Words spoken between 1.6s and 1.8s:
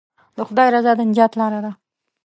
ده.